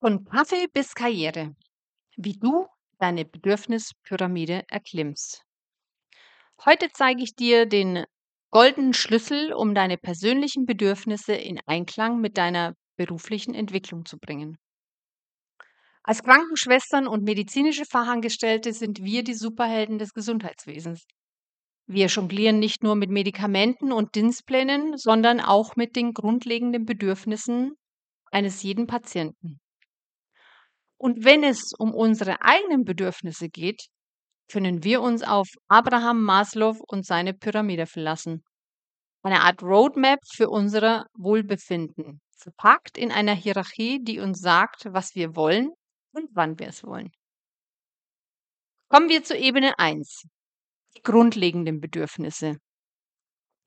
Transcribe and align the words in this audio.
Von 0.00 0.26
Kaffee 0.26 0.66
bis 0.74 0.94
Karriere. 0.94 1.56
Wie 2.18 2.34
du 2.34 2.66
deine 2.98 3.24
Bedürfnispyramide 3.24 4.64
erklimmst. 4.68 5.42
Heute 6.66 6.90
zeige 6.92 7.22
ich 7.22 7.34
dir 7.34 7.64
den 7.64 8.04
goldenen 8.50 8.92
Schlüssel, 8.92 9.54
um 9.54 9.74
deine 9.74 9.96
persönlichen 9.96 10.66
Bedürfnisse 10.66 11.32
in 11.32 11.60
Einklang 11.64 12.20
mit 12.20 12.36
deiner 12.36 12.74
beruflichen 12.96 13.54
Entwicklung 13.54 14.04
zu 14.04 14.18
bringen. 14.18 14.58
Als 16.02 16.22
Krankenschwestern 16.22 17.08
und 17.08 17.24
medizinische 17.24 17.86
Fachangestellte 17.86 18.74
sind 18.74 19.02
wir 19.02 19.24
die 19.24 19.34
Superhelden 19.34 19.98
des 19.98 20.12
Gesundheitswesens. 20.12 21.06
Wir 21.86 22.08
jonglieren 22.08 22.58
nicht 22.58 22.82
nur 22.82 22.96
mit 22.96 23.08
Medikamenten 23.08 23.92
und 23.92 24.14
Dienstplänen, 24.14 24.98
sondern 24.98 25.40
auch 25.40 25.74
mit 25.74 25.96
den 25.96 26.12
grundlegenden 26.12 26.84
Bedürfnissen 26.84 27.76
eines 28.30 28.62
jeden 28.62 28.86
Patienten. 28.86 29.58
Und 30.98 31.24
wenn 31.24 31.44
es 31.44 31.72
um 31.78 31.94
unsere 31.94 32.42
eigenen 32.42 32.84
Bedürfnisse 32.84 33.48
geht, 33.48 33.86
können 34.48 34.84
wir 34.84 35.02
uns 35.02 35.22
auf 35.22 35.48
Abraham 35.68 36.22
Maslow 36.22 36.76
und 36.88 37.04
seine 37.04 37.34
Pyramide 37.34 37.86
verlassen. 37.86 38.44
Eine 39.22 39.40
Art 39.40 39.62
Roadmap 39.62 40.20
für 40.34 40.48
unser 40.48 41.06
Wohlbefinden, 41.14 42.20
verpackt 42.38 42.96
in 42.96 43.10
einer 43.10 43.34
Hierarchie, 43.34 43.98
die 44.02 44.20
uns 44.20 44.40
sagt, 44.40 44.86
was 44.92 45.14
wir 45.14 45.34
wollen 45.34 45.70
und 46.12 46.30
wann 46.32 46.58
wir 46.58 46.68
es 46.68 46.84
wollen. 46.84 47.10
Kommen 48.88 49.08
wir 49.08 49.24
zur 49.24 49.36
Ebene 49.36 49.78
1, 49.78 50.28
die 50.96 51.02
grundlegenden 51.02 51.80
Bedürfnisse. 51.80 52.58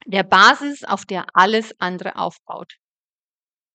Der 0.06 0.24
Basis, 0.24 0.86
auf 0.86 1.06
der 1.06 1.26
alles 1.34 1.74
andere 1.80 2.16
aufbaut. 2.16 2.76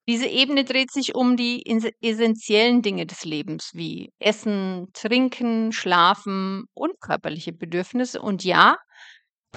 Diese 0.06 0.26
Ebene 0.26 0.64
dreht 0.64 0.90
sich 0.92 1.14
um 1.14 1.36
die 1.36 1.64
essentiellen 2.02 2.82
Dinge 2.82 3.06
des 3.06 3.24
Lebens 3.24 3.70
wie 3.72 4.12
Essen, 4.19 4.88
Trinken, 4.92 5.72
Schlafen 5.72 6.64
und 6.74 7.00
körperliche 7.00 7.52
Bedürfnisse 7.52 8.20
und 8.20 8.44
ja, 8.44 8.77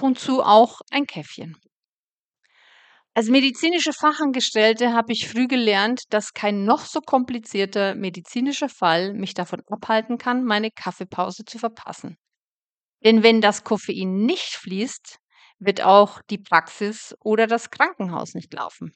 und 0.00 0.18
zu 0.18 0.42
auch 0.42 0.80
ein 0.90 1.06
Käffchen. 1.06 1.56
Als 3.14 3.28
medizinische 3.28 3.92
Fachangestellte 3.92 4.92
habe 4.92 5.12
ich 5.12 5.28
früh 5.28 5.48
gelernt, 5.48 6.02
dass 6.10 6.32
kein 6.32 6.64
noch 6.64 6.84
so 6.84 7.00
komplizierter 7.00 7.94
medizinischer 7.94 8.68
Fall 8.68 9.12
mich 9.12 9.34
davon 9.34 9.60
abhalten 9.66 10.18
kann, 10.18 10.44
meine 10.44 10.70
Kaffeepause 10.70 11.44
zu 11.44 11.58
verpassen. 11.58 12.16
Denn 13.04 13.22
wenn 13.22 13.40
das 13.40 13.64
Koffein 13.64 14.24
nicht 14.24 14.54
fließt, 14.54 15.18
wird 15.58 15.82
auch 15.82 16.22
die 16.30 16.38
Praxis 16.38 17.14
oder 17.20 17.46
das 17.46 17.70
Krankenhaus 17.70 18.34
nicht 18.34 18.54
laufen. 18.54 18.92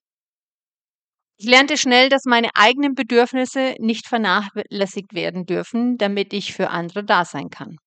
Ich 1.42 1.48
lernte 1.48 1.76
schnell, 1.76 2.08
dass 2.08 2.24
meine 2.24 2.50
eigenen 2.54 2.94
Bedürfnisse 2.94 3.74
nicht 3.80 4.06
vernachlässigt 4.06 5.12
werden 5.12 5.44
dürfen, 5.44 5.98
damit 5.98 6.32
ich 6.32 6.52
für 6.52 6.70
andere 6.70 7.02
da 7.02 7.24
sein 7.24 7.50
kann. 7.50 7.78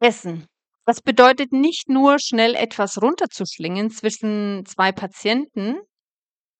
Essen. 0.00 0.48
Das 0.86 1.00
bedeutet 1.00 1.52
nicht 1.52 1.88
nur 1.88 2.18
schnell 2.18 2.56
etwas 2.56 3.00
runterzuschlingen 3.00 3.92
zwischen 3.92 4.66
zwei 4.66 4.90
Patienten. 4.90 5.78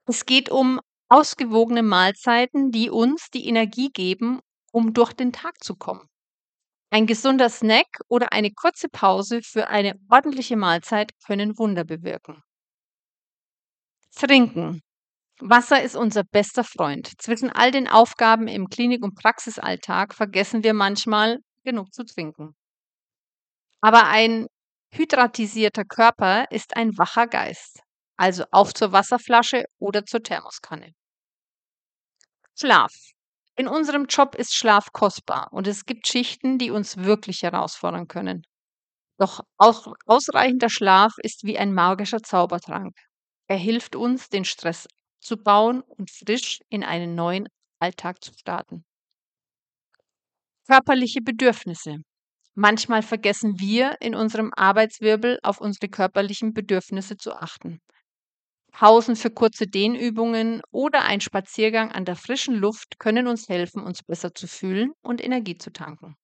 Es 0.07 0.25
geht 0.25 0.51
um 0.51 0.79
ausgewogene 1.09 1.83
Mahlzeiten, 1.83 2.71
die 2.71 2.91
uns 2.91 3.29
die 3.35 3.49
Energie 3.49 3.91
geben, 3.93 4.39
um 4.71 4.93
durch 4.93 5.13
den 5.13 5.33
Tag 5.33 5.65
zu 5.65 5.75
kommen. 5.75 6.07
Ein 6.91 7.09
gesunder 7.09 7.49
Snack 7.49 7.89
oder 8.07 8.33
eine 8.33 8.53
kurze 8.53 8.89
Pause 8.89 9.41
für 9.43 9.67
eine 9.67 9.97
ordentliche 10.09 10.57
Mahlzeit 10.57 11.11
können 11.27 11.59
Wunder 11.59 11.83
bewirken. 11.83 12.41
Trinken. 14.15 14.83
Wasser 15.41 15.83
ist 15.83 15.97
unser 15.97 16.23
bester 16.25 16.65
Freund. 16.65 17.11
Zwischen 17.21 17.51
all 17.51 17.71
den 17.71 17.89
Aufgaben 17.89 18.47
im 18.47 18.69
Klinik- 18.69 19.03
und 19.03 19.15
Praxisalltag 19.15 20.15
vergessen 20.15 20.63
wir 20.63 20.75
manchmal, 20.75 21.39
genug 21.65 21.93
zu 21.95 22.05
trinken. 22.05 22.55
Aber 23.81 24.07
ein 24.07 24.47
hydratisierter 24.93 25.85
Körper 25.85 26.45
ist 26.51 26.77
ein 26.77 26.97
wacher 26.99 27.27
Geist. 27.27 27.81
Also 28.17 28.45
auf 28.51 28.75
zur 28.75 28.93
Wasserflasche 28.93 29.65
oder 29.79 30.05
zur 30.05 30.23
Thermoskanne. 30.23 30.93
Schlaf. 32.55 32.93
In 33.57 33.69
unserem 33.69 34.07
Job 34.07 34.35
ist 34.35 34.55
Schlaf 34.55 34.93
kostbar 34.93 35.49
und 35.53 35.67
es 35.67 35.87
gibt 35.87 36.07
Schichten, 36.07 36.59
die 36.59 36.71
uns 36.71 36.99
wirklich 36.99 37.43
herausfordern 37.43 38.09
können. 38.09 38.43
Doch 39.19 39.41
ausreichender 39.57 40.69
Schlaf 40.69 41.13
ist 41.23 41.45
wie 41.45 41.59
ein 41.59 41.73
magischer 41.73 42.23
Zaubertrank. 42.23 42.95
Er 43.51 43.57
hilft 43.57 43.97
uns, 43.97 44.29
den 44.29 44.45
Stress 44.45 44.87
zu 45.19 45.37
bauen 45.37 45.81
und 45.81 46.09
frisch 46.09 46.61
in 46.69 46.85
einen 46.85 47.17
neuen 47.17 47.49
Alltag 47.81 48.23
zu 48.23 48.33
starten. 48.33 48.85
Körperliche 50.69 51.21
Bedürfnisse. 51.21 51.97
Manchmal 52.55 53.03
vergessen 53.03 53.59
wir 53.59 53.97
in 54.01 54.15
unserem 54.15 54.53
Arbeitswirbel 54.55 55.41
auf 55.43 55.61
unsere 55.61 55.89
körperlichen 55.89 56.53
Bedürfnisse 56.55 57.17
zu 57.17 57.35
achten. 57.35 57.81
Pausen 58.71 59.17
für 59.17 59.31
kurze 59.33 59.67
Dehnübungen 59.67 60.63
oder 60.71 61.03
ein 61.03 61.21
Spaziergang 61.21 61.91
an 61.91 62.05
der 62.05 62.15
frischen 62.15 62.55
Luft 62.55 63.01
können 63.01 63.27
uns 63.27 63.49
helfen, 63.49 63.83
uns 63.83 64.05
besser 64.05 64.33
zu 64.33 64.47
fühlen 64.47 64.93
und 65.03 65.21
Energie 65.21 65.59
zu 65.59 65.73
tanken. 65.73 66.15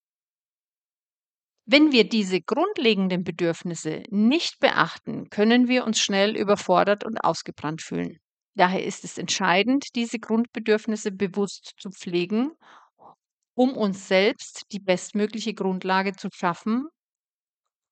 Wenn 1.68 1.90
wir 1.90 2.08
diese 2.08 2.40
grundlegenden 2.40 3.24
Bedürfnisse 3.24 4.04
nicht 4.10 4.60
beachten, 4.60 5.28
können 5.30 5.66
wir 5.66 5.84
uns 5.84 5.98
schnell 5.98 6.36
überfordert 6.36 7.04
und 7.04 7.18
ausgebrannt 7.18 7.82
fühlen. 7.82 8.18
Daher 8.54 8.84
ist 8.84 9.02
es 9.02 9.18
entscheidend, 9.18 9.88
diese 9.96 10.20
Grundbedürfnisse 10.20 11.10
bewusst 11.10 11.72
zu 11.78 11.90
pflegen, 11.90 12.52
um 13.54 13.76
uns 13.76 14.06
selbst 14.06 14.62
die 14.70 14.78
bestmögliche 14.78 15.54
Grundlage 15.54 16.12
zu 16.12 16.28
schaffen, 16.32 16.86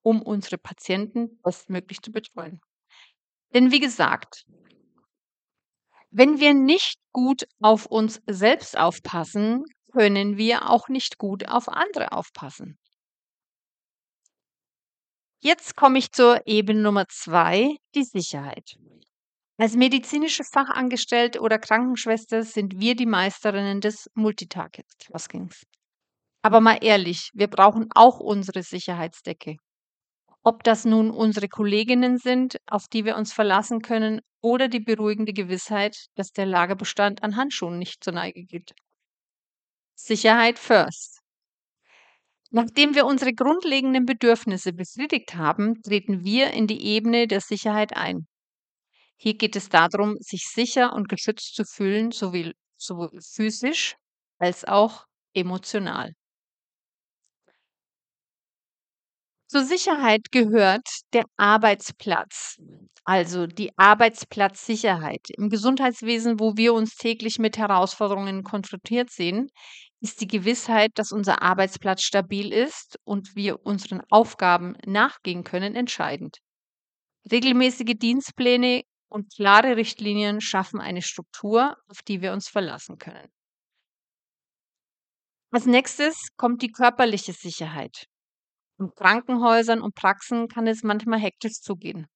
um 0.02 0.22
unsere 0.22 0.56
Patienten 0.58 1.40
bestmöglich 1.42 2.00
zu 2.00 2.12
betreuen. 2.12 2.60
Denn 3.54 3.72
wie 3.72 3.80
gesagt, 3.80 4.44
wenn 6.10 6.38
wir 6.38 6.54
nicht 6.54 6.98
gut 7.12 7.44
auf 7.60 7.86
uns 7.86 8.22
selbst 8.26 8.78
aufpassen, 8.78 9.64
können 9.92 10.36
wir 10.36 10.70
auch 10.70 10.88
nicht 10.88 11.18
gut 11.18 11.48
auf 11.48 11.68
andere 11.68 12.12
aufpassen. 12.12 12.78
Jetzt 15.46 15.76
komme 15.76 15.98
ich 15.98 16.10
zur 16.10 16.40
Ebene 16.46 16.80
Nummer 16.80 17.04
zwei, 17.06 17.76
die 17.94 18.04
Sicherheit. 18.04 18.78
Als 19.58 19.76
medizinische 19.76 20.42
Fachangestellte 20.42 21.42
oder 21.42 21.58
Krankenschwester 21.58 22.44
sind 22.44 22.80
wir 22.80 22.96
die 22.96 23.04
Meisterinnen 23.04 23.82
des 23.82 24.08
Multitaskings. 24.14 25.64
Aber 26.40 26.62
mal 26.62 26.78
ehrlich, 26.80 27.28
wir 27.34 27.48
brauchen 27.48 27.88
auch 27.94 28.20
unsere 28.20 28.62
Sicherheitsdecke. 28.62 29.56
Ob 30.42 30.62
das 30.64 30.86
nun 30.86 31.10
unsere 31.10 31.48
Kolleginnen 31.48 32.16
sind, 32.16 32.56
auf 32.66 32.88
die 32.88 33.04
wir 33.04 33.14
uns 33.14 33.34
verlassen 33.34 33.82
können, 33.82 34.22
oder 34.40 34.68
die 34.68 34.80
beruhigende 34.80 35.34
Gewissheit, 35.34 36.06
dass 36.14 36.32
der 36.32 36.46
Lagerbestand 36.46 37.22
an 37.22 37.36
Handschuhen 37.36 37.78
nicht 37.78 38.02
zur 38.02 38.14
Neige 38.14 38.44
geht. 38.44 38.72
Sicherheit 39.94 40.58
first. 40.58 41.23
Nachdem 42.54 42.94
wir 42.94 43.04
unsere 43.04 43.34
grundlegenden 43.34 44.06
Bedürfnisse 44.06 44.72
befriedigt 44.72 45.34
haben, 45.34 45.82
treten 45.82 46.22
wir 46.22 46.52
in 46.52 46.68
die 46.68 46.84
Ebene 46.86 47.26
der 47.26 47.40
Sicherheit 47.40 47.96
ein. 47.96 48.28
Hier 49.16 49.34
geht 49.34 49.56
es 49.56 49.70
darum, 49.70 50.14
sich 50.20 50.44
sicher 50.48 50.92
und 50.92 51.08
geschützt 51.08 51.56
zu 51.56 51.64
fühlen, 51.64 52.12
sowohl, 52.12 52.54
physisch 53.20 53.96
als 54.38 54.64
auch 54.64 55.04
emotional. 55.34 56.12
Zur 59.46 59.64
Sicherheit 59.64 60.32
gehört 60.32 60.88
der 61.12 61.24
Arbeitsplatz, 61.36 62.56
also 63.04 63.46
die 63.46 63.70
Arbeitsplatzsicherheit. 63.76 65.28
Im 65.36 65.50
Gesundheitswesen, 65.50 66.40
wo 66.40 66.56
wir 66.56 66.72
uns 66.72 66.96
täglich 66.96 67.38
mit 67.38 67.58
Herausforderungen 67.58 68.42
konfrontiert 68.42 69.10
sehen, 69.10 69.50
ist 70.00 70.20
die 70.20 70.26
Gewissheit, 70.26 70.92
dass 70.94 71.12
unser 71.12 71.42
Arbeitsplatz 71.42 72.02
stabil 72.02 72.52
ist 72.52 72.98
und 73.04 73.36
wir 73.36 73.64
unseren 73.64 74.02
Aufgaben 74.10 74.76
nachgehen 74.86 75.44
können, 75.44 75.74
entscheidend. 75.74 76.38
Regelmäßige 77.30 77.94
Dienstpläne 77.96 78.82
und 79.08 79.32
klare 79.34 79.76
Richtlinien 79.76 80.40
schaffen 80.40 80.80
eine 80.80 81.02
Struktur, 81.02 81.76
auf 81.88 82.02
die 82.02 82.20
wir 82.20 82.32
uns 82.32 82.48
verlassen 82.48 82.98
können. 82.98 83.28
Als 85.50 85.66
nächstes 85.66 86.28
kommt 86.36 86.62
die 86.62 86.72
körperliche 86.72 87.32
Sicherheit. 87.32 88.06
In 88.78 88.94
Krankenhäusern 88.94 89.80
und 89.80 89.96
Praxen 89.96 90.46
kann 90.46 90.68
es 90.68 90.84
manchmal 90.84 91.18
hektisch 91.18 91.54
zugehen. 91.60 92.06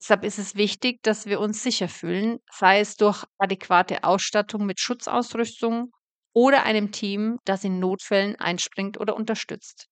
Deshalb 0.00 0.24
ist 0.24 0.38
es 0.38 0.54
wichtig, 0.56 1.02
dass 1.02 1.26
wir 1.26 1.40
uns 1.40 1.62
sicher 1.62 1.88
fühlen, 1.88 2.38
sei 2.52 2.80
es 2.80 2.96
durch 2.96 3.24
adäquate 3.38 4.04
Ausstattung 4.04 4.66
mit 4.66 4.80
Schutzausrüstung 4.80 5.92
oder 6.32 6.64
einem 6.64 6.92
Team, 6.92 7.38
das 7.44 7.64
in 7.64 7.80
Notfällen 7.80 8.36
einspringt 8.36 8.98
oder 9.00 9.16
unterstützt. 9.16 9.88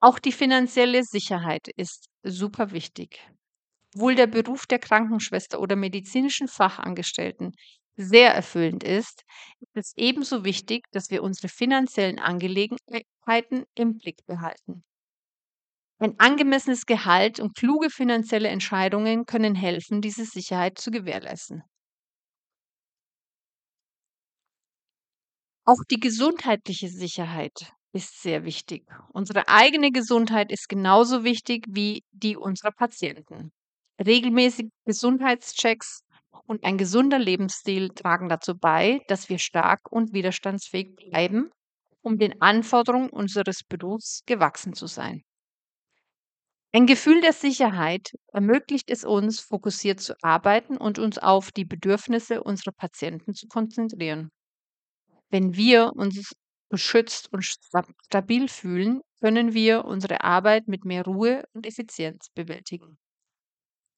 Auch 0.00 0.18
die 0.18 0.32
finanzielle 0.32 1.04
Sicherheit 1.04 1.68
ist 1.76 2.08
super 2.22 2.72
wichtig. 2.72 3.18
Obwohl 3.94 4.14
der 4.16 4.26
Beruf 4.28 4.66
der 4.66 4.78
Krankenschwester 4.80 5.60
oder 5.60 5.76
medizinischen 5.76 6.48
Fachangestellten 6.48 7.52
sehr 7.96 8.34
erfüllend 8.34 8.84
ist, 8.84 9.24
ist 9.60 9.76
es 9.76 9.92
ebenso 9.96 10.44
wichtig, 10.44 10.86
dass 10.92 11.10
wir 11.10 11.22
unsere 11.22 11.48
finanziellen 11.48 12.18
Angelegenheiten 12.18 13.08
im 13.74 13.98
Blick 13.98 14.26
behalten. 14.26 14.84
Ein 15.98 16.18
angemessenes 16.18 16.84
Gehalt 16.84 17.40
und 17.40 17.54
kluge 17.54 17.90
finanzielle 17.90 18.48
Entscheidungen 18.48 19.24
können 19.24 19.54
helfen, 19.54 20.00
diese 20.00 20.24
Sicherheit 20.24 20.78
zu 20.78 20.90
gewährleisten. 20.90 21.62
Auch 25.64 25.82
die 25.90 26.00
gesundheitliche 26.00 26.88
Sicherheit 26.88 27.72
ist 27.92 28.22
sehr 28.22 28.44
wichtig. 28.44 28.86
Unsere 29.12 29.48
eigene 29.48 29.90
Gesundheit 29.90 30.50
ist 30.52 30.68
genauso 30.68 31.24
wichtig 31.24 31.64
wie 31.68 32.02
die 32.12 32.36
unserer 32.36 32.72
Patienten. 32.72 33.52
Regelmäßige 34.04 34.68
Gesundheitschecks 34.86 36.02
und 36.46 36.64
ein 36.64 36.78
gesunder 36.78 37.18
Lebensstil 37.18 37.90
tragen 37.90 38.28
dazu 38.28 38.56
bei, 38.56 39.00
dass 39.08 39.28
wir 39.28 39.38
stark 39.38 39.90
und 39.90 40.12
widerstandsfähig 40.12 40.96
bleiben, 40.96 41.50
um 42.02 42.18
den 42.18 42.40
Anforderungen 42.42 43.10
unseres 43.10 43.62
Berufs 43.64 44.22
gewachsen 44.26 44.74
zu 44.74 44.86
sein. 44.86 45.24
Ein 46.72 46.86
Gefühl 46.86 47.20
der 47.20 47.32
Sicherheit 47.32 48.10
ermöglicht 48.32 48.90
es 48.90 49.04
uns, 49.04 49.38
fokussiert 49.38 50.00
zu 50.00 50.16
arbeiten 50.20 50.76
und 50.76 50.98
uns 50.98 51.16
auf 51.16 51.52
die 51.52 51.64
Bedürfnisse 51.64 52.42
unserer 52.42 52.72
Patienten 52.72 53.34
zu 53.34 53.46
konzentrieren. 53.46 54.32
Wenn 55.28 55.56
wir 55.56 55.92
uns 55.96 56.34
beschützt 56.68 57.32
und 57.32 57.42
stabil 57.42 58.46
fühlen, 58.48 59.00
können 59.20 59.54
wir 59.54 59.84
unsere 59.84 60.22
Arbeit 60.22 60.68
mit 60.68 60.84
mehr 60.84 61.04
Ruhe 61.04 61.42
und 61.52 61.66
Effizienz 61.66 62.28
bewältigen. 62.32 62.96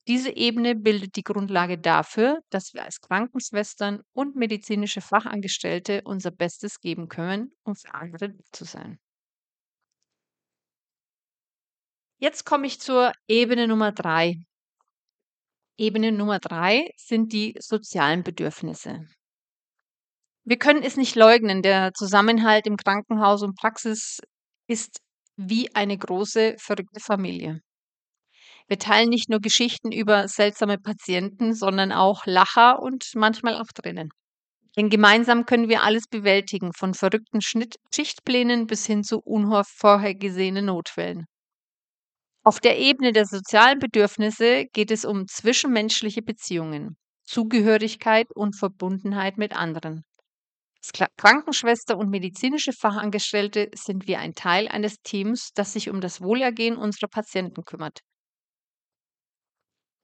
Diese 0.09 0.35
Ebene 0.35 0.75
bildet 0.75 1.15
die 1.15 1.23
Grundlage 1.23 1.79
dafür, 1.79 2.41
dass 2.51 2.75
wir 2.75 2.83
als 2.83 3.01
Krankenschwestern 3.01 4.03
und 4.13 4.35
medizinische 4.35 5.01
Fachangestellte 5.01 6.03
unser 6.05 6.33
Bestes 6.33 6.81
geben 6.81 7.09
können, 7.09 7.53
um 7.63 7.77
für 7.77 7.95
andere 7.95 8.35
zu 8.51 8.65
sein. 8.65 8.99
Jetzt 12.19 12.45
komme 12.45 12.67
ich 12.67 12.81
zur 12.81 13.13
Ebene 13.29 13.69
Nummer 13.69 13.93
drei. 13.93 14.35
Ebene 15.79 16.13
Nummer 16.13 16.39
drei 16.41 16.91
sind 16.97 17.33
die 17.33 17.55
sozialen 17.59 18.23
Bedürfnisse. 18.25 19.07
Wir 20.45 20.59
können 20.59 20.83
es 20.83 20.97
nicht 20.97 21.15
leugnen, 21.15 21.63
der 21.63 21.93
Zusammenhalt 21.95 22.67
im 22.67 22.77
Krankenhaus 22.77 23.43
und 23.43 23.57
Praxis 23.57 24.19
ist 24.67 25.01
wie 25.37 25.73
eine 25.75 25.97
große, 25.97 26.57
verrückte 26.59 27.01
Familie. 27.01 27.61
Wir 28.73 28.79
teilen 28.79 29.11
nicht 29.11 29.29
nur 29.29 29.41
Geschichten 29.41 29.93
über 29.93 30.29
seltsame 30.29 30.79
Patienten, 30.79 31.53
sondern 31.53 31.93
auch 31.93 32.25
Lacher 32.25 32.81
und 32.81 33.05
manchmal 33.15 33.61
auch 33.61 33.67
Tränen. 33.67 34.09
Denn 34.79 34.89
gemeinsam 34.89 35.45
können 35.45 35.69
wir 35.69 35.83
alles 35.83 36.07
bewältigen, 36.07 36.73
von 36.73 36.95
verrückten 36.95 37.43
Schnitt 37.43 37.77
Schichtplänen 37.95 38.67
bis 38.67 38.87
hin 38.87 39.05
zu 39.05 39.19
unvorhergesehenen 39.19 40.65
Notfällen. 40.65 41.27
Auf 42.45 42.61
der 42.61 42.79
Ebene 42.79 43.13
der 43.13 43.27
sozialen 43.27 43.79
Bedürfnisse 43.79 44.65
geht 44.73 44.91
es 44.91 45.05
um 45.05 45.29
zwischenmenschliche 45.29 46.23
Beziehungen, 46.23 46.97
Zugehörigkeit 47.27 48.29
und 48.35 48.59
Verbundenheit 48.59 49.37
mit 49.37 49.55
anderen. 49.55 50.03
Als 50.79 50.93
Krankenschwester 51.19 51.99
und 51.99 52.09
medizinische 52.09 52.73
Fachangestellte 52.73 53.69
sind 53.75 54.07
wir 54.07 54.19
ein 54.19 54.33
Teil 54.33 54.67
eines 54.69 54.97
Teams, 55.03 55.51
das 55.55 55.75
sich 55.75 55.91
um 55.91 56.01
das 56.01 56.23
Wohlergehen 56.23 56.79
unserer 56.79 57.09
Patienten 57.09 57.65
kümmert. 57.67 58.01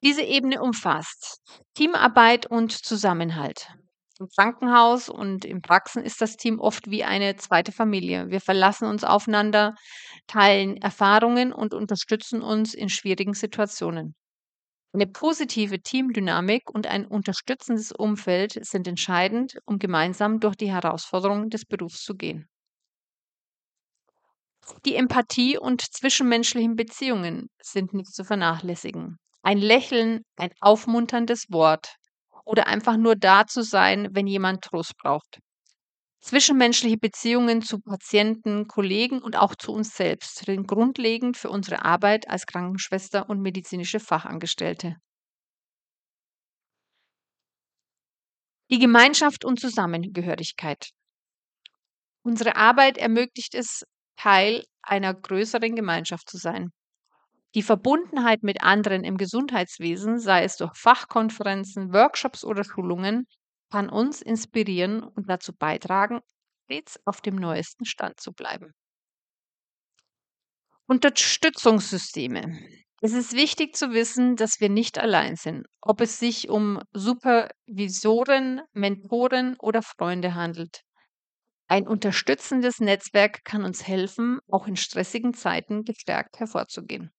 Diese 0.05 0.23
Ebene 0.23 0.63
umfasst 0.63 1.41
Teamarbeit 1.75 2.47
und 2.47 2.71
Zusammenhalt. 2.71 3.69
Im 4.21 4.29
Krankenhaus 4.29 5.09
und 5.09 5.45
in 5.45 5.61
Praxen 5.61 6.05
ist 6.05 6.21
das 6.21 6.37
Team 6.37 6.61
oft 6.61 6.89
wie 6.89 7.03
eine 7.03 7.35
zweite 7.35 7.73
Familie. 7.73 8.31
Wir 8.31 8.41
verlassen 8.41 8.87
uns 8.87 9.03
aufeinander, 9.03 9.75
teilen 10.29 10.77
Erfahrungen 10.77 11.53
und 11.53 11.75
unterstützen 11.75 12.43
uns 12.43 12.75
in 12.75 12.89
schwierigen 12.89 13.35
Situationen. 13.35 14.15
Eine 14.93 15.09
positive 15.09 15.81
Teamdynamik 15.81 16.71
und 16.71 16.87
ein 16.87 17.05
unterstützendes 17.05 17.91
Umfeld 17.91 18.65
sind 18.65 18.87
entscheidend, 18.87 19.59
um 19.67 19.79
gemeinsam 19.81 20.39
durch 20.39 20.55
die 20.55 20.73
Herausforderungen 20.73 21.51
des 21.51 21.65
Berufs 21.65 22.05
zu 22.05 22.15
gehen. 22.15 22.49
Die 24.85 24.95
Empathie 24.95 25.59
und 25.59 25.83
zwischenmenschlichen 25.83 26.77
Beziehungen 26.77 27.51
sind 27.61 27.95
nicht 27.95 28.15
zu 28.15 28.25
vernachlässigen. 28.25 29.19
Ein 29.43 29.59
Lächeln, 29.59 30.23
ein 30.37 30.51
aufmunterndes 30.61 31.47
Wort, 31.51 31.97
oder 32.45 32.67
einfach 32.67 32.97
nur 32.97 33.15
da 33.15 33.47
zu 33.47 33.63
sein, 33.63 34.09
wenn 34.13 34.27
jemand 34.27 34.63
Trost 34.63 34.97
braucht. 34.97 35.39
Zwischenmenschliche 36.21 36.97
Beziehungen 36.97 37.63
zu 37.63 37.79
Patienten, 37.79 38.67
Kollegen 38.67 39.23
und 39.23 39.37
auch 39.37 39.55
zu 39.55 39.73
uns 39.73 39.95
selbst 39.95 40.45
sind 40.45 40.67
grundlegend 40.67 41.37
für 41.37 41.51
unsere 41.51 41.85
Arbeit 41.85 42.29
als 42.29 42.47
Krankenschwester 42.47 43.29
und 43.29 43.41
medizinische 43.41 44.01
Fachangestellte. 44.01 44.97
Die 48.71 48.79
Gemeinschaft 48.79 49.45
und 49.45 49.61
Zusammengehörigkeit. 49.61 50.91
Unsere 52.23 52.57
Arbeit 52.57 52.99
ermöglicht 52.99 53.55
es, 53.55 53.85
Teil 54.17 54.65
einer 54.83 55.15
größeren 55.15 55.77
Gemeinschaft 55.77 56.29
zu 56.29 56.37
sein. 56.39 56.71
Die 57.55 57.63
Verbundenheit 57.63 58.43
mit 58.43 58.63
anderen 58.63 59.05
im 59.05 59.17
Gesundheitswesen, 59.17 60.19
sei 60.19 60.45
es 60.45 60.57
durch 60.57 60.75
Fachkonferenzen, 60.77 61.93
Workshops 61.93 62.45
oder 62.45 62.65
Schulungen, 62.65 63.27
kann 63.71 63.89
uns 63.89 64.23
inspirieren 64.23 65.03
und 65.03 65.29
dazu 65.29 65.53
beitragen, 65.55 66.21
stets 66.65 67.01
auf 67.07 67.21
dem 67.21 67.37
neuesten 67.37 67.85
Stand 67.85 68.21
zu 68.21 68.33
bleiben. 68.33 68.73
Unterstützungssysteme. 70.87 72.59
Es 73.01 73.13
ist 73.13 73.33
wichtig 73.35 73.77
zu 73.77 73.93
wissen, 73.93 74.37
dass 74.37 74.61
wir 74.61 74.69
nicht 74.69 74.99
allein 74.99 75.37
sind, 75.37 75.67
ob 75.81 76.01
es 76.01 76.19
sich 76.19 76.49
um 76.49 76.81
Supervisoren, 76.93 78.63
Mentoren 78.73 79.57
oder 79.61 79.83
Freunde 79.83 80.35
handelt. 80.35 80.83
Ein 81.69 81.87
unterstützendes 81.87 82.81
Netzwerk 82.81 83.45
kann 83.45 83.65
uns 83.65 83.87
helfen, 83.87 84.41
auch 84.49 84.67
in 84.67 84.77
stressigen 84.77 85.35
Zeiten 85.35 85.85
gestärkt 85.85 86.41
hervorzugehen. 86.41 87.13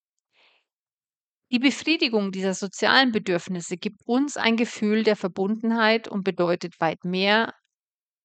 Die 1.52 1.60
Befriedigung 1.60 2.32
dieser 2.32 2.54
sozialen 2.54 3.12
Bedürfnisse 3.12 3.76
gibt 3.78 4.02
uns 4.06 4.38
ein 4.38 4.56
Gefühl 4.56 5.04
der 5.04 5.16
Verbundenheit 5.16 6.08
und 6.08 6.24
bedeutet 6.24 6.80
weit 6.80 7.04
mehr 7.04 7.54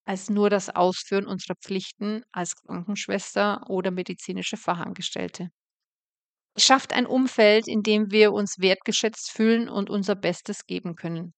als 0.07 0.29
nur 0.29 0.51
das 0.51 0.69
Ausführen 0.69 1.27
unserer 1.27 1.57
Pflichten 1.57 2.23
als 2.33 2.55
Krankenschwester 2.57 3.69
oder 3.71 3.91
medizinische 3.91 4.59
Fachangestellte. 4.59 5.49
Es 6.55 6.65
schafft 6.65 6.93
ein 6.93 7.07
Umfeld, 7.07 7.67
in 7.67 7.83
dem 7.83 8.11
wir 8.11 8.33
uns 8.33 8.59
wertgeschätzt 8.59 9.31
fühlen 9.31 9.69
und 9.69 9.91
unser 9.91 10.15
Bestes 10.15 10.67
geben 10.67 10.95
können, 10.95 11.33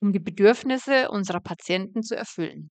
um 0.00 0.12
die 0.12 0.20
Bedürfnisse 0.20 1.10
unserer 1.10 1.40
Patienten 1.40 2.02
zu 2.02 2.16
erfüllen. 2.16 2.70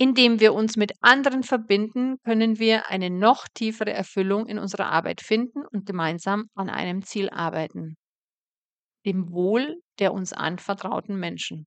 Indem 0.00 0.38
wir 0.38 0.54
uns 0.54 0.76
mit 0.76 0.92
anderen 1.00 1.42
verbinden, 1.42 2.18
können 2.22 2.60
wir 2.60 2.88
eine 2.88 3.10
noch 3.10 3.48
tiefere 3.52 3.92
Erfüllung 3.92 4.46
in 4.46 4.58
unserer 4.58 4.86
Arbeit 4.86 5.20
finden 5.20 5.66
und 5.66 5.86
gemeinsam 5.86 6.48
an 6.54 6.70
einem 6.70 7.02
Ziel 7.02 7.28
arbeiten. 7.30 7.96
Dem 9.04 9.32
Wohl 9.32 9.82
der 9.98 10.12
uns 10.12 10.32
anvertrauten 10.32 11.18
Menschen. 11.18 11.66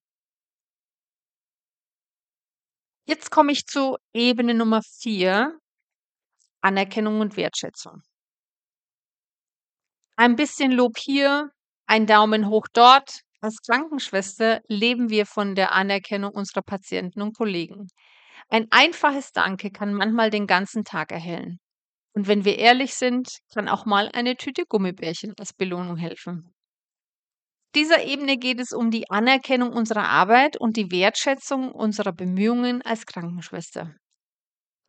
Jetzt 3.06 3.32
komme 3.32 3.52
ich 3.52 3.66
zu 3.66 3.98
Ebene 4.14 4.54
Nummer 4.54 4.82
vier, 4.82 5.60
Anerkennung 6.62 7.20
und 7.20 7.36
Wertschätzung. 7.36 8.02
Ein 10.16 10.38
bisschen 10.38 10.72
Lob 10.72 10.98
hier, 10.98 11.50
ein 11.88 12.06
Daumen 12.08 12.48
hoch 12.48 12.68
dort. 12.72 13.22
Als 13.42 13.62
Krankenschwester 13.64 14.62
leben 14.68 15.10
wir 15.10 15.26
von 15.26 15.56
der 15.56 15.74
Anerkennung 15.74 16.32
unserer 16.32 16.62
Patienten 16.62 17.22
und 17.22 17.36
Kollegen. 17.36 17.88
Ein 18.50 18.68
einfaches 18.72 19.32
Danke 19.32 19.72
kann 19.72 19.94
manchmal 19.94 20.30
den 20.30 20.48
ganzen 20.48 20.84
Tag 20.84 21.12
erhellen. 21.12 21.60
Und 22.14 22.28
wenn 22.28 22.44
wir 22.46 22.58
ehrlich 22.58 22.94
sind, 22.94 23.30
kann 23.54 23.70
auch 23.70 23.86
mal 23.86 24.10
eine 24.14 24.36
Tüte 24.36 24.66
Gummibärchen 24.68 25.34
als 25.40 25.54
Belohnung 25.54 25.96
helfen. 25.96 26.46
Auf 26.48 27.72
dieser 27.76 28.04
Ebene 28.04 28.38
geht 28.38 28.60
es 28.60 28.74
um 28.74 28.92
die 28.92 29.10
Anerkennung 29.10 29.72
unserer 29.72 30.10
Arbeit 30.10 30.58
und 30.58 30.76
die 30.76 30.92
Wertschätzung 30.92 31.72
unserer 31.72 32.12
Bemühungen 32.12 32.82
als 32.82 33.06
Krankenschwester. 33.06 33.96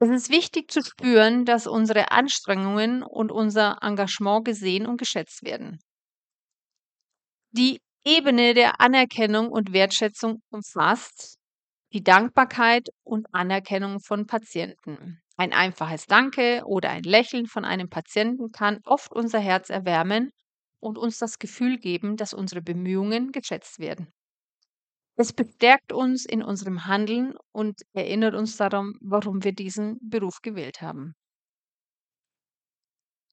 Es 0.01 0.09
ist 0.11 0.31
wichtig 0.31 0.69
zu 0.69 0.83
spüren, 0.83 1.45
dass 1.45 1.69
unsere 1.69 2.11
Anstrengungen 2.11 3.05
und 3.05 3.31
unser 3.31 3.79
Engagement 3.83 4.45
gesehen 4.45 4.89
und 4.89 4.97
geschätzt 4.97 5.45
werden. 5.45 5.79
Die 7.53 7.81
Ebene 8.05 8.55
der 8.55 8.81
Anerkennung 8.81 9.53
und 9.53 9.73
Wertschätzung 9.73 10.43
umfasst 10.51 11.39
die 11.93 12.03
Dankbarkeit 12.03 12.89
und 13.05 13.27
Anerkennung 13.33 14.01
von 14.01 14.27
Patienten. 14.27 15.21
Ein 15.37 15.53
einfaches 15.53 16.07
Danke 16.07 16.63
oder 16.65 16.91
ein 16.91 17.03
Lächeln 17.03 17.47
von 17.47 17.65
einem 17.65 17.89
Patienten 17.89 18.51
kann 18.53 18.81
oft 18.85 19.13
unser 19.13 19.39
Herz 19.39 19.71
erwärmen 19.71 20.31
und 20.81 20.99
uns 20.99 21.19
das 21.19 21.39
Gefühl 21.39 21.79
geben, 21.79 22.17
dass 22.17 22.35
unsere 22.35 22.63
Bemühungen 22.63 23.33
geschätzt 23.33 23.79
werden. 23.79 24.13
Es 25.17 25.33
bestärkt 25.33 25.93
uns 25.93 26.25
in 26.25 26.43
unserem 26.43 26.87
Handeln 26.87 27.35
und 27.53 27.83
erinnert 27.93 28.35
uns 28.35 28.57
daran, 28.57 28.95
warum 29.01 29.45
wir 29.45 29.53
diesen 29.53 29.99
Beruf 30.01 30.41
gewählt 30.41 30.81
haben. 30.81 31.15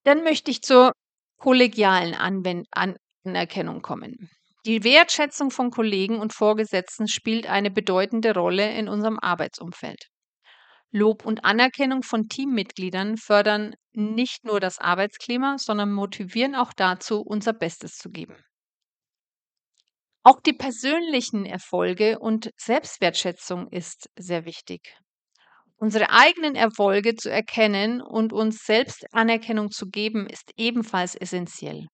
Dann 0.03 0.23
möchte 0.23 0.51
ich 0.51 0.61
zur 0.61 0.91
kollegialen 1.37 2.15
Anwen 2.15 2.65
Anerkennung 3.23 3.81
kommen. 3.81 4.29
Die 4.65 4.83
Wertschätzung 4.83 5.51
von 5.51 5.71
Kollegen 5.71 6.19
und 6.19 6.33
Vorgesetzten 6.33 7.07
spielt 7.07 7.47
eine 7.47 7.71
bedeutende 7.71 8.33
Rolle 8.33 8.71
in 8.77 8.89
unserem 8.89 9.17
Arbeitsumfeld. 9.17 10.09
Lob 10.91 11.25
und 11.25 11.45
Anerkennung 11.45 12.03
von 12.03 12.27
Teammitgliedern 12.27 13.15
fördern 13.15 13.75
nicht 13.93 14.43
nur 14.43 14.59
das 14.59 14.79
Arbeitsklima, 14.79 15.57
sondern 15.57 15.91
motivieren 15.91 16.55
auch 16.55 16.73
dazu, 16.73 17.21
unser 17.21 17.53
Bestes 17.53 17.95
zu 17.95 18.09
geben. 18.09 18.35
Auch 20.23 20.41
die 20.41 20.53
persönlichen 20.53 21.45
Erfolge 21.45 22.19
und 22.19 22.51
Selbstwertschätzung 22.57 23.69
ist 23.71 24.09
sehr 24.17 24.45
wichtig. 24.45 24.81
Unsere 25.77 26.09
eigenen 26.09 26.55
Erfolge 26.55 27.15
zu 27.15 27.31
erkennen 27.31 28.01
und 28.01 28.33
uns 28.33 28.65
selbst 28.65 29.05
Anerkennung 29.13 29.71
zu 29.71 29.85
geben, 29.87 30.27
ist 30.27 30.51
ebenfalls 30.57 31.15
essentiell. 31.15 31.87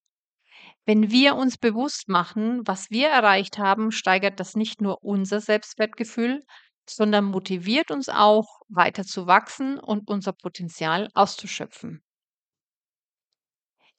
Wenn 0.85 1.09
wir 1.09 1.35
uns 1.35 1.57
bewusst 1.57 2.07
machen, 2.09 2.61
was 2.65 2.91
wir 2.91 3.07
erreicht 3.07 3.57
haben, 3.57 3.91
steigert 3.91 4.39
das 4.39 4.55
nicht 4.55 4.81
nur 4.81 5.03
unser 5.03 5.41
Selbstwertgefühl, 5.41 6.41
sondern 6.87 7.25
motiviert 7.25 7.89
uns 7.89 8.07
auch, 8.07 8.45
weiter 8.67 9.03
zu 9.03 9.25
wachsen 9.25 9.79
und 9.79 10.07
unser 10.07 10.33
Potenzial 10.33 11.09
auszuschöpfen. 11.15 12.03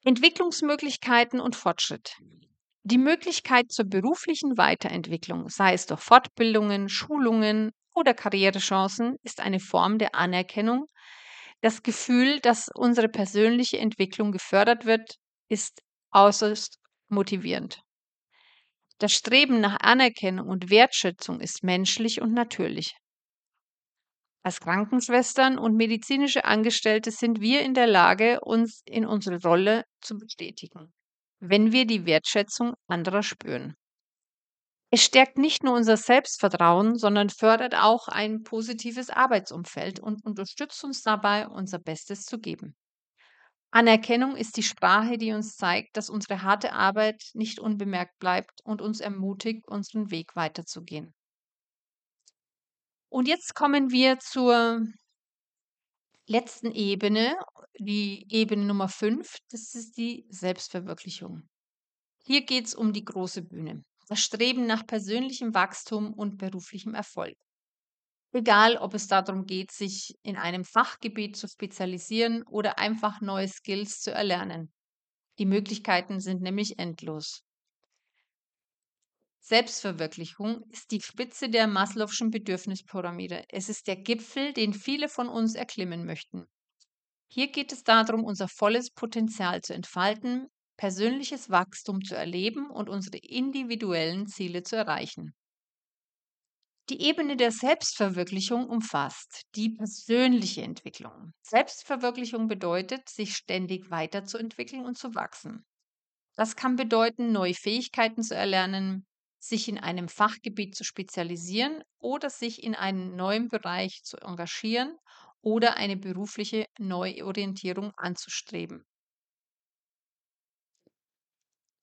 Entwicklungsmöglichkeiten 0.05 1.41
und 1.41 1.57
Fortschritt. 1.57 2.15
Die 2.85 2.99
Möglichkeit 2.99 3.73
zur 3.73 3.87
beruflichen 3.87 4.57
Weiterentwicklung, 4.57 5.49
sei 5.49 5.75
es 5.75 5.87
durch 5.87 6.01
Fortbildungen, 6.01 6.89
Schulungen 6.89 7.73
oder 7.97 8.15
Karrierechancen, 8.15 9.17
ist 9.25 9.41
eine 9.41 9.59
Form 9.59 9.99
der 9.99 10.15
Anerkennung. 10.15 10.87
Das 11.63 11.83
Gefühl, 11.83 12.39
dass 12.39 12.69
unsere 12.73 13.09
persönliche 13.09 13.79
Entwicklung 13.79 14.31
gefördert 14.31 14.87
wird, 14.87 15.17
ist 15.49 15.83
äußerst 16.13 16.79
motivierend. 17.09 17.83
Das 18.99 19.13
Streben 19.13 19.61
nach 19.61 19.79
Anerkennung 19.81 20.49
und 20.49 20.71
Wertschätzung 20.71 21.41
ist 21.41 21.63
menschlich 21.63 22.23
und 22.23 22.33
natürlich. 22.33 22.97
Als 24.43 24.61
Krankenschwestern 24.61 25.59
und 25.59 25.75
medizinische 25.75 26.45
Angestellte 26.45 27.11
sind 27.11 27.41
wir 27.41 27.63
in 27.63 27.75
der 27.75 27.89
Lage, 27.89 28.41
uns 28.41 28.83
in 28.87 29.05
unsere 29.05 29.43
Rolle 29.43 29.85
zu 30.01 30.17
bestätigen, 30.17 30.95
wenn 31.41 31.73
wir 31.73 31.85
die 31.85 32.07
Wertschätzung 32.07 32.75
anderer 32.87 33.23
spüren. 33.23 33.77
Es 34.91 35.03
stärkt 35.05 35.37
nicht 35.37 35.65
nur 35.65 35.75
unser 35.75 35.97
Selbstvertrauen, 35.97 36.97
sondern 36.97 37.29
fördert 37.29 37.75
auch 37.75 38.07
ein 38.07 38.45
positives 38.45 39.11
Arbeitsumfeld 39.11 39.99
und 39.99 40.25
unterstützt 40.25 40.83
uns 40.85 41.03
dabei, 41.03 41.49
unser 41.49 41.81
Bestes 41.81 42.25
zu 42.25 42.39
geben. 42.39 42.77
Anerkennung 43.77 44.37
ist 44.37 44.57
die 44.57 44.63
Sprache, 44.63 45.19
die 45.19 45.33
uns 45.33 45.59
zeigt, 45.59 45.99
dass 45.99 46.09
unsere 46.09 46.41
harte 46.41 46.73
Arbeit 46.73 47.23
nicht 47.35 47.61
unbemerkt 47.61 48.19
bleibt 48.19 48.63
und 48.65 48.81
uns 48.81 49.01
ermutigt, 49.01 49.69
unseren 49.69 50.11
Weg 50.11 50.35
weiterzugehen. 50.35 51.13
Und 53.11 53.29
jetzt 53.29 53.55
kommen 53.55 53.91
wir 53.91 54.19
zur 54.19 54.81
letzten 56.27 56.73
Ebene, 56.73 57.37
die 57.79 58.27
Ebene 58.31 58.65
Nummer 58.65 58.89
5, 58.89 59.37
das 59.51 59.75
ist 59.75 59.99
die 59.99 60.25
Selbstverwirklichung. 60.31 61.43
Hier 62.25 62.47
geht 62.47 62.65
es 62.65 62.75
um 62.75 62.95
die 62.95 63.05
große 63.05 63.43
Bühne, 63.43 63.85
das 64.09 64.21
Streben 64.21 64.67
nach 64.67 64.87
persönlichem 64.87 65.53
Wachstum 65.53 66.15
und 66.15 66.39
beruflichem 66.39 66.95
Erfolg. 66.95 67.37
Egal, 68.37 68.77
ob 68.77 68.93
es 68.93 69.07
darum 69.07 69.47
geht, 69.47 69.73
sich 69.73 70.15
in 70.23 70.37
einem 70.37 70.63
Fachgebiet 70.63 71.37
zu 71.39 71.49
spezialisieren 71.49 72.43
oder 72.43 72.79
einfach 72.79 73.23
neue 73.23 73.49
Skills 73.49 74.03
zu 74.03 74.13
erlernen. 74.13 74.71
Die 75.39 75.47
Möglichkeiten 75.47 76.21
sind 76.21 76.43
nämlich 76.43 76.79
endlos. 76.79 77.43
Selbstverwirklichung 79.41 80.65
ist 80.69 80.91
die 80.91 81.01
Spitze 81.01 81.49
der 81.49 81.67
Maslow'schen 81.67 82.31
Bedürfnispyramide. 82.31 83.47
Es 83.49 83.71
ist 83.71 83.87
der 83.87 83.97
Gipfel, 83.97 84.53
den 84.53 84.75
viele 84.75 85.09
von 85.09 85.31
uns 85.31 85.55
erklimmen 85.55 86.05
möchten. 86.05 86.45
Hier 87.29 87.51
geht 87.51 87.73
es 87.73 87.85
darum, 87.85 88.23
unser 88.23 88.49
volles 88.49 88.91
Potenzial 88.91 89.63
zu 89.63 89.73
entfalten, 89.73 90.49
persönliches 90.77 91.49
Wachstum 91.49 92.05
zu 92.05 92.15
erleben 92.15 92.69
und 92.69 92.91
unsere 92.91 93.17
individuellen 93.17 94.27
Ziele 94.27 94.63
zu 94.63 94.77
erreichen. 94.77 95.35
Die 96.89 97.03
Ebene 97.03 97.37
der 97.37 97.51
Selbstverwirklichung 97.51 98.69
umfasst 98.69 99.43
die 99.57 99.71
persönliche 99.71 100.63
Entwicklung. 100.63 101.33
Selbstverwirklichung 101.43 102.47
bedeutet, 102.47 103.09
sich 103.09 103.35
ständig 103.35 103.91
weiterzuentwickeln 103.91 104.85
und 104.85 104.97
zu 104.97 105.17
wachsen. 105.17 105.67
Das 106.37 106.55
kann 106.55 106.77
bedeuten, 106.77 107.33
neue 107.33 107.55
Fähigkeiten 107.55 108.23
zu 108.23 108.37
erlernen, 108.37 109.05
sich 109.41 109.69
in 109.69 109.79
einem 109.79 110.09
Fachgebiet 110.09 110.77
zu 110.77 110.85
spezialisieren 110.85 111.83
oder 111.99 112.31
sich 112.31 112.63
in 112.63 112.77
einem 112.77 113.17
neuen 113.17 113.49
Bereich 113.49 114.03
zu 114.05 114.19
engagieren 114.19 114.97
oder 115.41 115.77
eine 115.77 115.97
berufliche 115.97 116.67
Neuorientierung 116.79 117.93
anzustreben. 117.97 118.85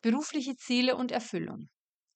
Berufliche 0.02 0.56
Ziele 0.56 0.96
und 0.96 1.12
Erfüllung. 1.12 1.70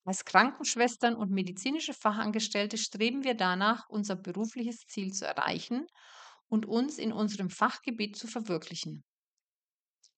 Als 0.08 0.24
Krankenschwestern 0.24 1.16
und 1.18 1.32
medizinische 1.32 1.94
Fachangestellte 1.94 2.78
streben 2.78 3.26
wir 3.26 3.34
danach, 3.34 3.90
unser 3.90 4.16
berufliches 4.16 4.86
Ziel 4.88 5.12
zu 5.12 5.28
erreichen 5.28 5.86
und 6.48 6.66
uns 6.66 6.98
in 6.98 7.12
unserem 7.12 7.50
Fachgebiet 7.50 8.16
zu 8.16 8.28
verwirklichen. 8.28 9.04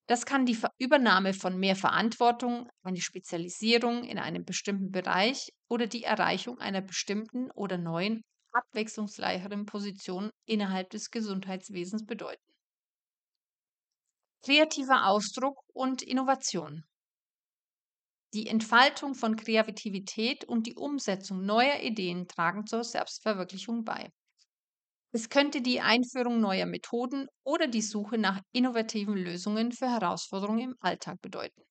Das 0.05 0.27
kann 0.27 0.46
die 0.46 0.60
Übernahme 0.77 1.34
von 1.34 1.58
mehr 1.58 1.75
Verantwortung, 1.75 2.69
eine 2.84 3.01
Spezialisierung 3.01 4.03
in 4.03 4.19
einem 4.19 4.46
bestimmten 4.46 4.91
Bereich 4.91 5.50
oder 5.67 5.88
die 5.88 6.03
Erreichung 6.03 6.60
einer 6.60 6.81
bestimmten 6.81 7.50
oder 7.50 7.79
neuen, 7.79 8.22
abwechslungsreicheren 8.51 9.65
Position 9.65 10.29
innerhalb 10.46 10.91
des 10.91 11.10
Gesundheitswesens 11.10 12.05
bedeuten. 12.05 12.53
Kreativer 14.43 15.08
Ausdruck 15.08 15.63
und 15.74 16.01
Innovation. 16.01 16.84
Die 18.34 18.48
Entfaltung 18.48 19.14
von 19.14 19.36
Kreativität 19.36 20.44
und 20.44 20.66
die 20.66 20.74
Umsetzung 20.74 21.46
neuer 21.46 21.80
Ideen 21.82 22.28
tragen 22.28 22.66
zur 22.66 22.84
Selbstverwirklichung 22.84 23.84
bei. 23.84 24.12
Es 25.12 25.30
könnte 25.30 25.62
die 25.62 25.82
Einführung 25.82 26.42
neuer 26.42 26.66
Methoden 26.66 27.28
oder 27.44 27.68
die 27.68 27.84
Suche 27.84 28.18
nach 28.18 28.42
innovativen 28.52 29.16
Lösungen 29.16 29.72
für 29.72 29.88
Herausforderungen 29.88 30.72
im 30.72 30.76
Alltag 30.80 31.22
bedeuten. 31.22 31.62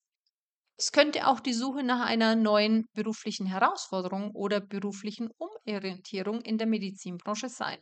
Es 0.76 0.92
könnte 0.92 1.26
auch 1.26 1.40
die 1.40 1.52
Suche 1.52 1.82
nach 1.82 2.06
einer 2.06 2.36
neuen 2.36 2.86
beruflichen 2.92 3.46
Herausforderung 3.46 4.32
oder 4.32 4.60
beruflichen 4.60 5.30
Umorientierung 5.38 6.40
in 6.42 6.58
der 6.58 6.68
Medizinbranche 6.68 7.48
sein. 7.48 7.78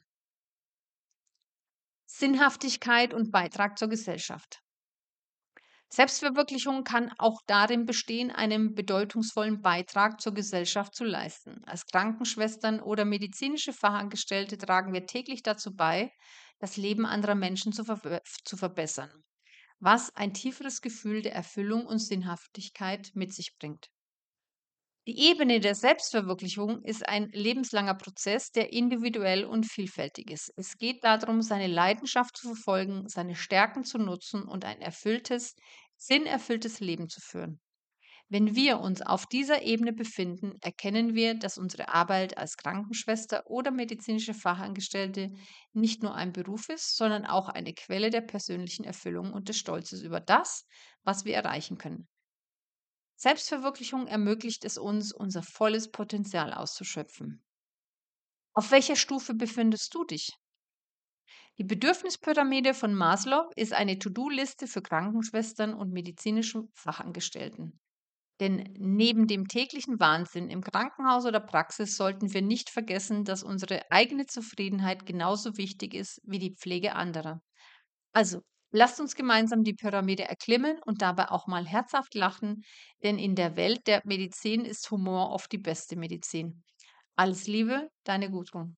Sinnhaftigkeit 2.07 3.15
und 3.15 3.31
Beitrag 3.31 3.79
zur 3.79 3.89
Gesellschaft. 3.89 4.61
Selbstverwirklichung 5.89 6.85
kann 6.85 7.13
auch 7.19 7.41
darin 7.49 7.87
bestehen, 7.87 8.31
einen 8.31 8.75
bedeutungsvollen 8.77 9.63
Beitrag 9.63 10.21
zur 10.21 10.33
Gesellschaft 10.33 10.95
zu 10.95 11.03
leisten. 11.05 11.65
Als 11.65 11.87
Krankenschwestern 11.87 12.81
oder 12.81 13.05
medizinische 13.05 13.73
Fachangestellte 13.73 14.59
tragen 14.59 14.93
wir 14.93 15.07
täglich 15.07 15.43
dazu 15.43 15.75
bei, 15.75 16.13
das 16.61 16.77
Leben 16.77 17.05
anderer 17.05 17.35
Menschen 17.35 17.73
zu, 17.73 17.85
ver 17.85 18.23
zu 18.45 18.57
verbessern, 18.57 19.11
was 19.81 20.15
ein 20.15 20.35
tieferes 20.35 20.83
Gefühl 20.83 21.23
der 21.23 21.35
Erfüllung 21.35 21.87
und 21.87 21.99
Sinnhaftigkeit 21.99 23.11
mit 23.15 23.35
sich 23.35 23.57
bringt. 23.59 23.91
Die 25.07 25.21
Ebene 25.21 25.61
der 25.61 25.77
Selbstverwirklichung 25.77 26.83
ist 26.83 27.09
ein 27.09 27.29
lebenslanger 27.31 27.95
Prozess, 27.95 28.51
der 28.51 28.73
individuell 28.73 29.45
und 29.45 29.65
vielfältig 29.65 30.33
ist. 30.33 30.53
Es 30.57 30.79
geht 30.79 31.05
darum, 31.05 31.43
seine 31.43 31.69
Leidenschaft 31.69 32.37
zu 32.37 32.49
verfolgen, 32.49 33.09
seine 33.09 33.37
Stärken 33.37 33.85
zu 33.85 33.99
nutzen 33.99 34.43
und 34.43 34.65
ein 34.65 34.81
erfülltes, 34.81 35.55
sinnerfülltes 35.97 36.81
Leben 36.81 37.09
zu 37.09 37.21
führen. 37.21 37.61
Wenn 38.29 38.57
wir 38.57 38.81
uns 38.81 39.01
auf 39.01 39.27
dieser 39.27 39.63
Ebene 39.63 39.93
befinden, 39.93 40.55
erkennen 40.61 41.15
wir, 41.15 41.39
dass 41.39 41.57
unsere 41.57 41.91
Arbeit 41.91 42.37
als 42.37 42.57
Krankenschwester 42.57 43.45
oder 43.47 43.71
medizinische 43.71 44.35
Fachangestellte 44.35 45.31
nicht 45.73 46.03
nur 46.03 46.17
ein 46.17 46.33
Beruf 46.33 46.69
ist, 46.69 46.97
sondern 46.97 47.27
auch 47.27 47.49
eine 47.49 47.75
Quelle 47.75 48.11
der 48.11 48.23
persönlichen 48.23 48.83
Erfüllung 48.83 49.33
und 49.33 49.49
des 49.49 49.57
Stolzes 49.59 50.03
über 50.03 50.19
das, 50.19 50.67
was 51.05 51.25
wir 51.25 51.37
erreichen 51.37 51.79
können. 51.79 52.09
Selbstverwirklichung 53.17 54.07
ermöglicht 54.07 54.65
es 54.65 54.79
uns, 54.79 55.13
unser 55.13 55.43
volles 55.43 55.91
Potenzial 55.91 56.55
auszuschöpfen. 56.55 57.45
Auf 58.55 58.73
welcher 58.73 58.97
Stufe 58.97 59.35
befindest 59.35 59.95
du 59.95 60.03
dich? 60.03 60.33
Die 61.59 61.65
Bedürfnispyramide 61.65 62.73
von 62.73 62.95
Maslow 62.95 63.51
ist 63.57 63.73
eine 63.75 63.99
To-Do-Liste 63.99 64.67
für 64.67 64.81
Krankenschwestern 64.81 65.75
und 65.75 65.93
medizinischen 65.93 66.71
Fachangestellten. 66.73 67.79
Denn 68.41 68.75
neben 68.79 69.27
dem 69.29 69.49
täglichen 69.49 70.01
Wahnsinn 70.01 70.51
im 70.51 70.63
Krankenhaus 70.63 71.27
oder 71.27 71.41
Praxis 71.41 71.97
sollten 71.97 72.35
wir 72.35 72.43
nicht 72.43 72.71
vergessen, 72.71 73.25
dass 73.25 73.43
unsere 73.45 73.91
eigene 73.91 74.27
Zufriedenheit 74.27 75.07
genauso 75.07 75.57
wichtig 75.59 75.95
ist 75.95 76.21
wie 76.25 76.39
die 76.41 76.55
Pflege 76.57 76.95
anderer. 76.97 77.43
Also, 78.13 78.43
lasst 78.77 79.01
uns 79.01 79.15
gemeinsam 79.17 79.65
die 79.65 79.75
Pyramide 79.75 80.25
erklimmen 80.29 80.79
und 80.85 81.03
dabei 81.03 81.31
auch 81.31 81.47
mal 81.47 81.67
herzhaft 81.67 82.15
lachen, 82.15 82.63
denn 83.03 83.19
in 83.19 83.35
der 83.35 83.57
Welt 83.57 83.87
der 83.87 84.03
Medizin 84.05 84.65
ist 84.65 84.91
Humor 84.91 85.31
oft 85.31 85.51
die 85.53 85.59
beste 85.59 85.97
Medizin. 85.97 86.63
Alles 87.17 87.47
Liebe, 87.47 87.89
deine 88.05 88.31
Gudrun. 88.31 88.77